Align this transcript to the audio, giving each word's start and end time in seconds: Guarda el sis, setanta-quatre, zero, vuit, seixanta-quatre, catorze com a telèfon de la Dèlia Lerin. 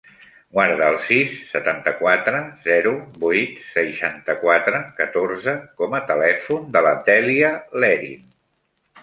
Guarda 0.57 0.85
el 0.91 0.95
sis, 1.09 1.33
setanta-quatre, 1.49 2.39
zero, 2.67 2.93
vuit, 3.25 3.59
seixanta-quatre, 3.75 4.81
catorze 5.01 5.55
com 5.83 5.95
a 5.99 6.01
telèfon 6.09 6.67
de 6.79 6.85
la 6.89 6.97
Dèlia 7.13 7.55
Lerin. 7.87 8.27